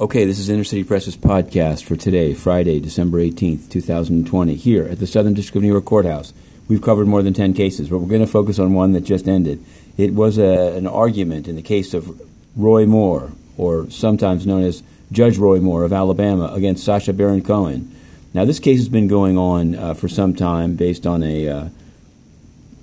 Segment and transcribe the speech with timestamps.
[0.00, 4.98] Okay, this is Inner City Press's podcast for today, Friday, December 18th, 2020, here at
[4.98, 6.32] the Southern District of New York Courthouse.
[6.66, 9.28] We've covered more than 10 cases, but we're going to focus on one that just
[9.28, 9.62] ended.
[9.98, 12.20] It was a, an argument in the case of
[12.56, 14.82] Roy Moore, or sometimes known as
[15.12, 17.94] Judge Roy Moore of Alabama, against Sacha Baron Cohen.
[18.32, 21.68] Now, this case has been going on uh, for some time based on a uh,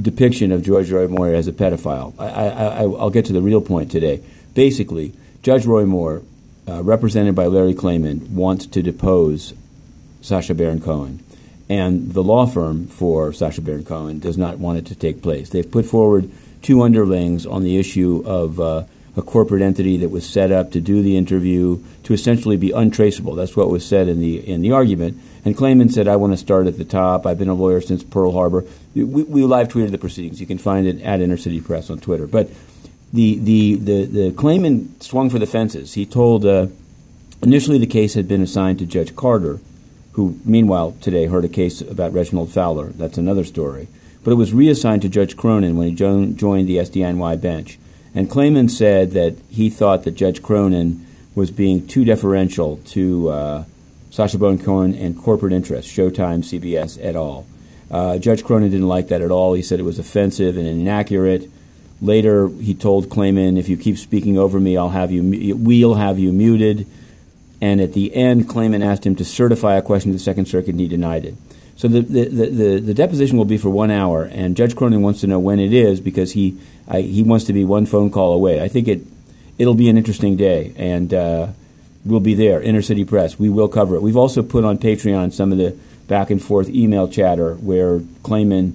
[0.00, 2.14] depiction of Judge Roy Moore as a pedophile.
[2.16, 4.22] I, I, I'll get to the real point today.
[4.54, 5.12] Basically,
[5.42, 6.22] Judge Roy Moore
[6.68, 9.54] uh, represented by Larry Klayman, wants to depose
[10.20, 11.24] Sacha Baron Cohen.
[11.68, 15.48] And the law firm for Sacha Baron Cohen does not want it to take place.
[15.48, 18.84] They've put forward two underlings on the issue of uh,
[19.16, 23.34] a corporate entity that was set up to do the interview to essentially be untraceable.
[23.34, 25.20] That's what was said in the in the argument.
[25.44, 27.26] And Klayman said, "I want to start at the top.
[27.26, 30.40] I've been a lawyer since Pearl Harbor." We, we live tweeted the proceedings.
[30.40, 32.26] You can find it at Inner City Press on Twitter.
[32.26, 32.48] But
[33.12, 35.94] the the the, the Klayman swung for the fences.
[35.94, 36.68] He told uh,
[37.42, 39.60] initially the case had been assigned to Judge Carter,
[40.12, 42.88] who meanwhile today heard a case about Reginald Fowler.
[42.90, 43.88] That's another story.
[44.24, 47.78] But it was reassigned to Judge Cronan when he jo- joined the SDNY bench.
[48.14, 51.04] And Klayman said that he thought that Judge Cronan
[51.34, 53.64] was being too deferential to uh,
[54.10, 57.46] Sacha Baron Cohen and corporate interests, Showtime, CBS, et al.
[57.90, 59.54] Uh, Judge Cronan didn't like that at all.
[59.54, 61.50] He said it was offensive and inaccurate.
[62.02, 65.56] Later, he told Klayman, "If you keep speaking over me, I'll have you.
[65.56, 66.84] We'll have you muted."
[67.60, 70.70] And at the end, Klayman asked him to certify a question to the Second Circuit,
[70.70, 71.36] and he denied it.
[71.76, 75.20] So the the, the, the deposition will be for one hour, and Judge Cronan wants
[75.20, 76.58] to know when it is because he
[76.88, 78.60] I, he wants to be one phone call away.
[78.60, 79.02] I think it
[79.58, 81.48] it'll be an interesting day, and uh,
[82.04, 82.60] we'll be there.
[82.60, 84.02] Inner City Press, we will cover it.
[84.02, 85.76] We've also put on Patreon some of the
[86.08, 88.74] back and forth email chatter where Klayman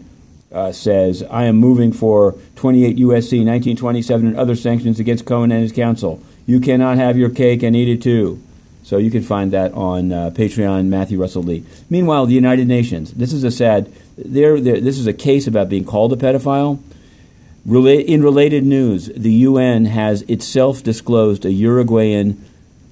[0.51, 5.61] uh, says, I am moving for 28 USC 1927 and other sanctions against Cohen and
[5.61, 6.21] his counsel.
[6.45, 8.41] You cannot have your cake and eat it too.
[8.83, 11.65] So you can find that on uh, Patreon, Matthew Russell Lee.
[11.89, 13.11] Meanwhile, the United Nations.
[13.11, 13.91] This is a sad.
[14.17, 16.79] There, this is a case about being called a pedophile.
[17.65, 22.41] in related news, the UN has itself disclosed a Uruguayan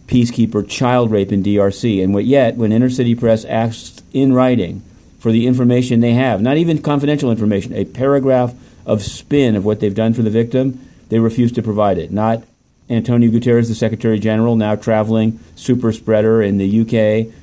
[0.07, 4.84] peacekeeper child rape in DRC, and yet, when Inner City Press asked in writing
[5.25, 8.53] for the information they have, not even confidential information, a paragraph
[8.86, 12.12] of spin of what they've done for the victim, they refuse to provide it.
[12.12, 12.44] Not
[12.91, 17.34] Antonio Guterres, the Secretary General, now traveling super spreader in the UK,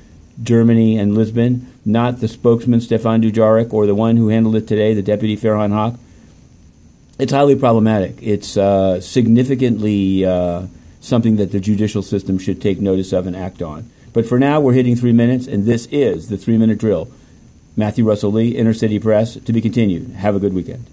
[0.41, 1.73] Germany, and Lisbon.
[1.83, 5.73] Not the spokesman Stefan Dujarric or the one who handled it today, the Deputy Farhan
[5.73, 5.99] Haq.
[7.19, 8.15] It's highly problematic.
[8.21, 10.67] It's uh, significantly uh,
[11.01, 13.89] something that the judicial system should take notice of and act on.
[14.13, 17.11] But for now, we're hitting three minutes, and this is the three minute drill.
[17.75, 19.35] Matthew Russell Lee, Inner City Press.
[19.35, 20.11] To be continued.
[20.11, 20.85] Have a good weekend.